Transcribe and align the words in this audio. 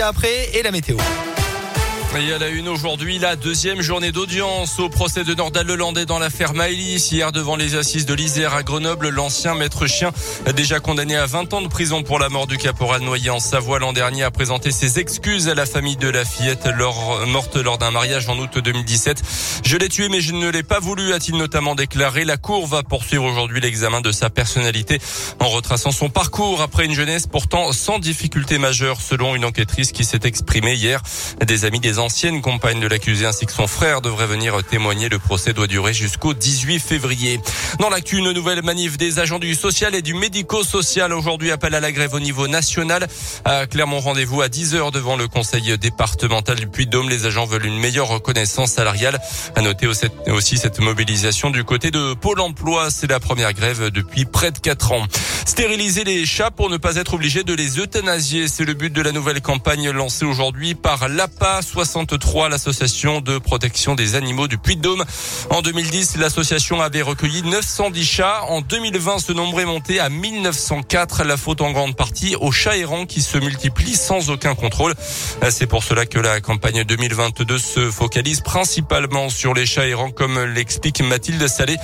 Après 0.00 0.50
et 0.54 0.62
la 0.62 0.70
météo. 0.70 0.96
Et 2.14 2.32
à 2.32 2.38
la 2.38 2.48
une 2.48 2.68
aujourd'hui, 2.68 3.18
la 3.18 3.36
deuxième 3.36 3.82
journée 3.82 4.10
d'audience 4.10 4.78
au 4.78 4.88
procès 4.88 5.22
de 5.22 5.34
Nordal 5.34 5.66
Lelandais 5.66 6.06
dans 6.06 6.18
l'affaire 6.18 6.54
Maëlys. 6.54 7.12
Hier, 7.12 7.30
devant 7.30 7.56
les 7.56 7.74
assises 7.74 8.06
de 8.06 8.14
l'Isère 8.14 8.54
à 8.54 8.62
Grenoble, 8.62 9.10
l'ancien 9.10 9.54
maître 9.54 9.86
chien, 9.86 10.12
déjà 10.54 10.80
condamné 10.80 11.14
à 11.14 11.26
20 11.26 11.52
ans 11.52 11.60
de 11.60 11.68
prison 11.68 12.02
pour 12.02 12.18
la 12.18 12.30
mort 12.30 12.46
du 12.46 12.56
caporal 12.56 13.02
noyé 13.02 13.28
en 13.28 13.38
Savoie 13.38 13.80
l'an 13.80 13.92
dernier, 13.92 14.22
a 14.22 14.30
présenté 14.30 14.70
ses 14.70 14.98
excuses 14.98 15.50
à 15.50 15.54
la 15.54 15.66
famille 15.66 15.96
de 15.96 16.08
la 16.08 16.24
fillette 16.24 16.66
morte 17.26 17.56
lors 17.56 17.76
d'un 17.76 17.90
mariage 17.90 18.30
en 18.30 18.38
août 18.38 18.58
2017. 18.58 19.22
Je 19.64 19.76
l'ai 19.76 19.90
tué, 19.90 20.08
mais 20.08 20.22
je 20.22 20.32
ne 20.32 20.48
l'ai 20.48 20.62
pas 20.62 20.80
voulu, 20.80 21.12
a-t-il 21.12 21.36
notamment 21.36 21.74
déclaré. 21.74 22.24
La 22.24 22.38
Cour 22.38 22.66
va 22.66 22.82
poursuivre 22.82 23.24
aujourd'hui 23.24 23.60
l'examen 23.60 24.00
de 24.00 24.10
sa 24.10 24.30
personnalité 24.30 25.00
en 25.38 25.48
retraçant 25.48 25.92
son 25.92 26.08
parcours 26.08 26.62
après 26.62 26.86
une 26.86 26.94
jeunesse 26.94 27.26
pourtant 27.26 27.72
sans 27.72 27.98
difficulté 27.98 28.56
majeure, 28.56 29.02
selon 29.02 29.34
une 29.34 29.44
enquêtrice 29.44 29.92
qui 29.92 30.04
s'est 30.04 30.20
exprimée 30.24 30.74
hier. 30.74 31.02
Des 31.46 31.66
amis 31.66 31.80
des 31.80 31.95
ancienne 31.98 32.42
compagne 32.42 32.80
de 32.80 32.86
l'accusé 32.86 33.26
ainsi 33.26 33.46
que 33.46 33.52
son 33.52 33.66
frère 33.66 34.00
devraient 34.00 34.26
venir 34.26 34.62
témoigner. 34.64 35.08
Le 35.08 35.18
procès 35.18 35.52
doit 35.52 35.66
durer 35.66 35.92
jusqu'au 35.92 36.34
18 36.34 36.78
février. 36.80 37.40
Dans 37.78 37.88
l'actu, 37.88 38.18
une 38.18 38.32
nouvelle 38.32 38.62
manif 38.62 38.96
des 38.96 39.18
agents 39.18 39.38
du 39.38 39.54
social 39.54 39.94
et 39.94 40.02
du 40.02 40.14
médico-social. 40.14 41.12
Aujourd'hui, 41.12 41.50
appel 41.50 41.74
à 41.74 41.80
la 41.80 41.92
grève 41.92 42.14
au 42.14 42.20
niveau 42.20 42.48
national. 42.48 43.06
À 43.44 43.66
Clermont, 43.66 44.00
rendez-vous 44.00 44.42
à 44.42 44.48
10h 44.48 44.92
devant 44.92 45.16
le 45.16 45.28
conseil 45.28 45.76
départemental 45.78 46.56
du 46.56 46.66
Puy-de-Dôme. 46.66 47.08
Les 47.08 47.26
agents 47.26 47.46
veulent 47.46 47.66
une 47.66 47.78
meilleure 47.78 48.08
reconnaissance 48.08 48.72
salariale. 48.72 49.18
À 49.54 49.62
noter 49.62 49.86
aussi 49.86 50.58
cette 50.58 50.78
mobilisation 50.80 51.50
du 51.50 51.64
côté 51.64 51.90
de 51.90 52.14
Pôle 52.14 52.40
emploi. 52.40 52.90
C'est 52.90 53.10
la 53.10 53.20
première 53.20 53.52
grève 53.52 53.90
depuis 53.90 54.24
près 54.24 54.50
de 54.50 54.58
4 54.58 54.92
ans. 54.92 55.06
Stériliser 55.46 56.02
les 56.02 56.26
chats 56.26 56.50
pour 56.50 56.68
ne 56.70 56.76
pas 56.76 56.96
être 56.96 57.14
obligé 57.14 57.44
de 57.44 57.54
les 57.54 57.78
euthanasier. 57.78 58.48
C'est 58.48 58.64
le 58.64 58.74
but 58.74 58.92
de 58.92 59.00
la 59.00 59.12
nouvelle 59.12 59.40
campagne 59.40 59.90
lancée 59.90 60.24
aujourd'hui 60.24 60.74
par 60.74 61.08
l'APA 61.08 61.62
63, 61.62 62.48
l'association 62.48 63.20
de 63.20 63.38
protection 63.38 63.94
des 63.94 64.16
animaux 64.16 64.48
du 64.48 64.58
Puy-de-Dôme. 64.58 65.04
En 65.50 65.62
2010, 65.62 66.16
l'association 66.16 66.80
avait 66.80 67.00
recueilli 67.00 67.42
910 67.44 68.04
chats. 68.04 68.42
En 68.48 68.60
2020, 68.60 69.20
ce 69.20 69.32
nombre 69.32 69.60
est 69.60 69.64
monté 69.64 70.00
à 70.00 70.08
1904. 70.08 71.22
La 71.22 71.36
faute 71.36 71.60
en 71.60 71.70
grande 71.70 71.94
partie 71.94 72.34
aux 72.34 72.50
chats 72.50 72.76
errants 72.76 73.06
qui 73.06 73.22
se 73.22 73.38
multiplient 73.38 73.94
sans 73.94 74.30
aucun 74.30 74.56
contrôle. 74.56 74.94
C'est 75.48 75.68
pour 75.68 75.84
cela 75.84 76.06
que 76.06 76.18
la 76.18 76.40
campagne 76.40 76.82
2022 76.82 77.56
se 77.58 77.88
focalise 77.92 78.40
principalement 78.40 79.28
sur 79.28 79.54
les 79.54 79.64
chats 79.64 79.86
errants, 79.86 80.10
comme 80.10 80.42
l'explique 80.42 81.00
Mathilde 81.02 81.46
Salé, 81.46 81.76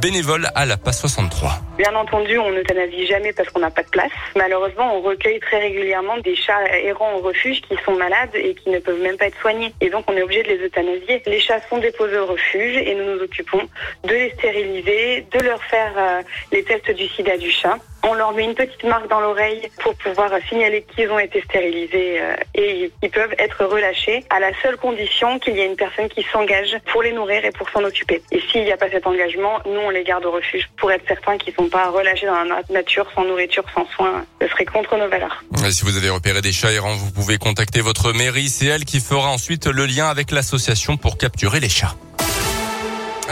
bénévole 0.00 0.48
à 0.54 0.66
l'APA 0.66 0.92
63. 0.92 1.60
Bien 1.78 1.94
entendu, 1.96 2.38
on 2.38 2.52
n'euthanasie 2.52 3.07
jamais 3.08 3.32
parce 3.32 3.48
qu'on 3.50 3.60
n'a 3.60 3.70
pas 3.70 3.82
de 3.82 3.88
place. 3.88 4.12
Malheureusement, 4.36 4.96
on 4.96 5.00
recueille 5.00 5.40
très 5.40 5.58
régulièrement 5.58 6.18
des 6.18 6.36
chats 6.36 6.64
errants 6.78 7.14
au 7.16 7.20
refuge 7.20 7.60
qui 7.62 7.76
sont 7.84 7.96
malades 7.96 8.34
et 8.34 8.54
qui 8.54 8.70
ne 8.70 8.78
peuvent 8.78 9.00
même 9.00 9.16
pas 9.16 9.26
être 9.26 9.40
soignés. 9.40 9.72
Et 9.80 9.90
donc, 9.90 10.04
on 10.08 10.16
est 10.16 10.22
obligé 10.22 10.42
de 10.42 10.48
les 10.48 10.64
euthanasier. 10.66 11.22
Les 11.26 11.40
chats 11.40 11.60
sont 11.68 11.78
déposés 11.78 12.18
au 12.18 12.26
refuge 12.26 12.76
et 12.76 12.94
nous 12.94 13.14
nous 13.14 13.22
occupons 13.22 13.62
de 14.04 14.12
les 14.12 14.30
stériliser, 14.30 15.26
de 15.32 15.38
leur 15.40 15.62
faire 15.64 15.92
euh, 15.96 16.22
les 16.52 16.62
tests 16.62 16.90
du 16.90 17.08
sida 17.08 17.36
du 17.36 17.50
chat. 17.50 17.78
On 18.10 18.14
leur 18.14 18.32
met 18.32 18.44
une 18.44 18.54
petite 18.54 18.82
marque 18.84 19.06
dans 19.10 19.20
l'oreille 19.20 19.68
pour 19.82 19.94
pouvoir 19.96 20.30
signaler 20.48 20.82
qu'ils 20.94 21.10
ont 21.10 21.18
été 21.18 21.42
stérilisés 21.42 22.18
euh, 22.22 22.36
et 22.54 22.90
qu'ils 23.02 23.10
peuvent 23.10 23.34
être 23.38 23.66
relâchés 23.66 24.24
à 24.30 24.40
la 24.40 24.50
seule 24.62 24.78
condition 24.78 25.38
qu'il 25.38 25.56
y 25.56 25.60
ait 25.60 25.66
une 25.66 25.76
personne 25.76 26.08
qui 26.08 26.24
s'engage 26.32 26.74
pour 26.90 27.02
les 27.02 27.12
nourrir 27.12 27.44
et 27.44 27.50
pour 27.50 27.68
s'en 27.68 27.84
occuper. 27.84 28.22
Et 28.32 28.40
s'il 28.50 28.64
n'y 28.64 28.72
a 28.72 28.78
pas 28.78 28.88
cet 28.88 29.06
engagement, 29.06 29.60
nous 29.66 29.78
on 29.78 29.90
les 29.90 30.04
garde 30.04 30.24
au 30.24 30.30
refuge 30.30 30.70
pour 30.78 30.90
être 30.90 31.04
certains 31.06 31.36
qu'ils 31.36 31.52
ne 31.58 31.64
sont 31.64 31.68
pas 31.68 31.90
relâchés 31.90 32.24
dans 32.24 32.44
la 32.44 32.62
nature 32.70 33.06
sans 33.14 33.26
nourriture, 33.26 33.64
sans 33.74 33.86
soins. 33.90 34.24
Ce 34.40 34.48
serait 34.48 34.64
contre 34.64 34.96
nos 34.96 35.08
valeurs. 35.08 35.44
si 35.68 35.84
vous 35.84 35.98
avez 35.98 36.08
repéré 36.08 36.40
des 36.40 36.52
chats 36.52 36.72
errants, 36.72 36.94
vous 36.94 37.10
pouvez 37.10 37.36
contacter 37.36 37.82
votre 37.82 38.14
mairie. 38.14 38.48
C'est 38.48 38.66
elle 38.66 38.86
qui 38.86 39.00
fera 39.00 39.28
ensuite 39.28 39.66
le 39.66 39.84
lien 39.84 40.08
avec 40.08 40.30
l'association 40.30 40.96
pour 40.96 41.18
capturer 41.18 41.60
les 41.60 41.68
chats. 41.68 41.94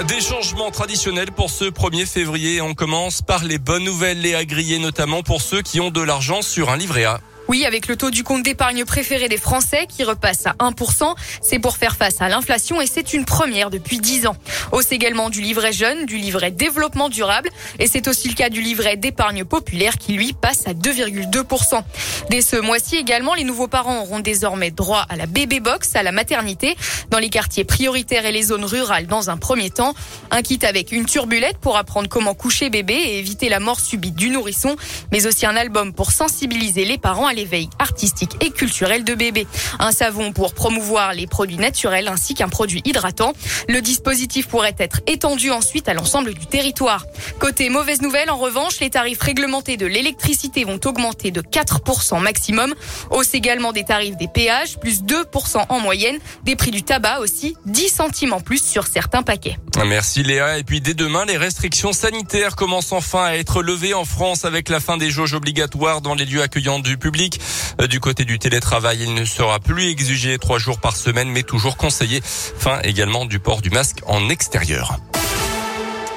Des 0.05 0.21
changements 0.21 0.71
traditionnels 0.71 1.33
pour 1.33 1.49
ce 1.49 1.65
1er 1.65 2.05
février. 2.05 2.61
On 2.61 2.75
commence 2.75 3.23
par 3.23 3.45
les 3.45 3.57
bonnes 3.57 3.85
nouvelles, 3.85 4.21
les 4.21 4.35
agriers 4.35 4.79
notamment 4.79 5.23
pour 5.23 5.41
ceux 5.41 5.63
qui 5.63 5.81
ont 5.81 5.91
de 5.91 6.03
l'argent 6.03 6.43
sur 6.43 6.69
un 6.69 6.77
livret 6.77 7.05
A. 7.05 7.21
Oui, 7.49 7.65
avec 7.65 7.87
le 7.87 7.97
taux 7.97 8.11
du 8.11 8.25
compte 8.25 8.43
d'épargne 8.43 8.85
préféré 8.85 9.29
des 9.29 9.37
Français 9.37 9.87
qui 9.89 10.03
repasse 10.03 10.47
à 10.47 10.55
1%. 10.55 11.15
C'est 11.41 11.61
pour 11.61 11.77
faire 11.77 11.95
face 11.95 12.21
à 12.21 12.29
l'inflation 12.29 12.81
et 12.81 12.87
c'est 12.89 13.13
une 13.13 13.25
première 13.25 13.71
depuis 13.71 13.99
10 13.99 14.27
ans. 14.27 14.37
Hausse 14.73 14.91
également 14.91 15.31
du 15.31 15.41
livret 15.41 15.73
jeune, 15.73 16.07
du 16.07 16.17
livret 16.17 16.51
développement 16.51 17.09
durable 17.09 17.49
et 17.79 17.87
c'est 17.87 18.09
aussi 18.09 18.29
le 18.29 18.35
cas 18.35 18.49
du 18.49 18.61
livret 18.61 18.97
d'épargne 18.97 19.45
populaire 19.45 19.97
qui 19.97 20.15
lui 20.15 20.33
passe 20.33 20.67
à 20.67 20.73
2,2%. 20.73 21.83
Dès 22.31 22.43
ce 22.43 22.57
mois-ci 22.57 22.97
également, 22.97 23.35
les 23.35 23.45
nouveaux 23.45 23.69
parents 23.69 24.01
auront 24.01 24.19
désormais 24.19 24.73
droit 24.73 25.07
à 25.09 25.15
la 25.15 25.27
bébé 25.27 25.61
box, 25.61 25.95
à 25.95 26.03
la 26.03 26.11
maternité, 26.11 26.77
dans 27.11 27.21
les 27.21 27.31
quartiers 27.31 27.65
prioritaires 27.65 28.27
et 28.27 28.33
les 28.33 28.43
zones 28.43 28.65
rurales 28.65 29.07
dans 29.07 29.31
un 29.31 29.37
premier 29.37 29.71
temps. 29.71 29.95
Un 30.33 30.43
kit 30.43 30.59
avec 30.63 30.91
une 30.91 31.07
turbulette 31.07 31.59
pour 31.59 31.77
apprendre 31.77 32.09
comment 32.09 32.35
coucher 32.35 32.71
bébé 32.71 32.95
et 32.95 33.19
éviter 33.21 33.49
la 33.49 33.61
mort 33.61 33.79
subite 33.79 34.17
du 34.17 34.31
nourrisson, 34.31 34.75
mais 35.13 35.27
aussi 35.29 35.47
un 35.47 35.55
album 35.55 35.93
pour 35.93 36.11
sensibiliser 36.11 36.85
les 36.85 36.99
parents 36.99 37.27
à 37.27 37.36
l'éveil 37.37 37.71
artistique 37.79 38.33
et 38.45 38.51
culturel 38.51 39.05
de 39.05 39.15
bébé. 39.15 39.47
Un 39.79 39.93
savon 39.93 40.33
pour 40.33 40.55
promouvoir 40.55 41.13
les 41.13 41.29
produits 41.29 41.59
naturels 41.59 42.09
ainsi 42.09 42.35
qu'un 42.35 42.49
produit 42.49 42.83
hydratant. 42.85 43.33
Le 43.69 43.81
dispositif 43.81 44.49
pourrait 44.49 44.75
être 44.79 45.01
étendu 45.07 45.51
ensuite 45.51 45.89
à 45.89 45.95
l'ensemble 45.95 46.35
du 46.35 46.47
territoire. 46.47 47.07
Côté 47.39 47.69
mauvaise 47.69 48.03
nouvelle, 48.03 48.31
en 48.31 48.37
revanche, 48.37 48.81
les 48.81 48.91
tarifs 48.91 49.21
réglementés 49.21 49.77
de 49.77 49.87
l'électricité 49.87 50.65
vont 50.65 50.81
augmenter 50.85 51.31
de 51.31 51.43
4% 51.43 52.21
maximum. 52.21 52.75
Hausse 53.11 53.35
également 53.35 53.73
des 53.73 53.85
tarifs 53.85 54.17
des 54.17 54.29
péages, 54.29 54.79
plus 54.79 55.03
2% 55.03 55.67
en 55.69 55.81
moyenne. 55.81 56.19
Des 56.45 56.57
prix 56.57 56.71
du 56.71 56.83
tabac 56.83 57.21
aussi, 57.21 57.57
10 57.67 57.89
centimes 57.89 58.33
en 58.33 58.41
plus 58.41 58.65
sur 58.65 58.87
certains 58.87 59.23
paquets. 59.23 59.59
Merci 59.85 60.23
Léa. 60.23 60.59
Et 60.59 60.65
puis 60.65 60.81
dès 60.81 60.95
demain, 60.95 61.25
les 61.27 61.37
restrictions 61.37 61.93
sanitaires 61.93 62.57
commencent 62.57 62.93
enfin 62.93 63.25
à 63.25 63.33
être 63.35 63.63
levées 63.63 63.95
en 63.95 64.05
France 64.05 64.45
avec 64.45 64.69
la 64.69 64.81
fin 64.81 64.97
des 64.97 65.11
jauges 65.11 65.35
obligatoires 65.35 66.01
dans 66.01 66.15
les 66.15 66.25
lieux 66.25 66.43
accueillants 66.43 66.79
du 66.79 66.97
public. 66.97 67.41
Euh, 67.81 67.87
du 67.87 68.01
côté 68.01 68.25
du 68.25 68.39
télétravail, 68.39 69.03
il 69.03 69.15
ne 69.15 69.25
sera 69.25 69.61
plus 69.61 69.89
exigé 69.89 70.39
trois 70.39 70.59
jours 70.59 70.81
par 70.81 70.97
semaine, 70.97 71.29
mais 71.29 71.43
toujours 71.43 71.77
conseillé. 71.77 72.21
Fin 72.23 72.81
également 72.83 73.27
du 73.27 73.39
port 73.39 73.61
du 73.61 73.71
masque 73.71 74.01
en 74.07 74.29
extérieur. 74.29 74.99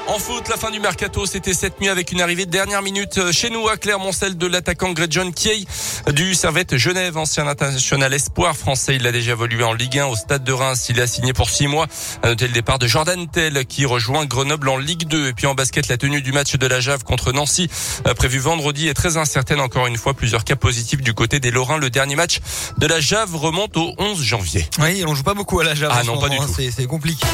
En 0.09 0.17
foot, 0.17 0.47
la 0.49 0.57
fin 0.57 0.71
du 0.71 0.79
mercato, 0.79 1.27
c'était 1.27 1.53
cette 1.53 1.79
nuit 1.79 1.87
avec 1.87 2.11
une 2.11 2.19
arrivée 2.19 2.47
de 2.47 2.49
dernière 2.49 2.81
minute 2.81 3.19
euh, 3.19 3.31
chez 3.31 3.51
nous 3.51 3.67
à 3.67 3.77
Clermont, 3.77 4.11
celle 4.11 4.39
de 4.39 4.47
l'attaquant 4.47 4.91
Greg 4.91 5.11
John 5.11 5.31
Kiei 5.31 5.67
du 6.11 6.33
Servette 6.33 6.77
Genève, 6.77 7.15
ancien 7.15 7.45
international 7.47 8.11
espoir 8.11 8.57
français. 8.57 8.95
Il 8.95 9.05
a 9.05 9.11
déjà 9.11 9.33
évolué 9.33 9.63
en 9.63 9.73
Ligue 9.73 9.99
1 9.99 10.07
au 10.07 10.15
Stade 10.15 10.43
de 10.43 10.51
Reims. 10.51 10.87
Il 10.89 10.99
a 10.99 11.05
signé 11.05 11.31
pour 11.31 11.51
six 11.51 11.67
mois. 11.67 11.85
À 12.23 12.29
noter 12.29 12.47
le 12.47 12.53
départ 12.53 12.79
de 12.79 12.87
Jordan 12.87 13.27
Tell 13.29 13.67
qui 13.67 13.85
rejoint 13.85 14.25
Grenoble 14.25 14.69
en 14.69 14.77
Ligue 14.77 15.07
2. 15.07 15.27
Et 15.27 15.33
puis 15.33 15.45
en 15.45 15.53
basket, 15.53 15.87
la 15.89 15.97
tenue 15.97 16.23
du 16.23 16.31
match 16.31 16.55
de 16.55 16.65
la 16.65 16.79
Jave 16.79 17.03
contre 17.03 17.31
Nancy, 17.31 17.69
euh, 18.07 18.15
prévu 18.15 18.39
vendredi, 18.39 18.87
est 18.87 18.95
très 18.95 19.17
incertaine 19.17 19.59
encore 19.59 19.85
une 19.85 19.97
fois. 19.97 20.15
Plusieurs 20.15 20.43
cas 20.43 20.55
positifs 20.55 21.01
du 21.01 21.13
côté 21.13 21.39
des 21.39 21.51
Lorrains. 21.51 21.77
Le 21.77 21.91
dernier 21.91 22.15
match 22.15 22.39
de 22.79 22.87
la 22.87 22.99
Jave 22.99 23.35
remonte 23.35 23.77
au 23.77 23.93
11 23.99 24.23
janvier. 24.23 24.67
Oui, 24.79 25.03
on 25.05 25.13
joue 25.13 25.23
pas 25.23 25.35
beaucoup 25.35 25.59
à 25.59 25.63
la 25.63 25.75
Jave. 25.75 25.91
Ah 25.93 26.03
non, 26.03 26.19
pas 26.19 26.29
du 26.29 26.37
hein. 26.37 26.47
tout. 26.47 26.63
C'est 26.75 26.87
compliqué. 26.87 27.27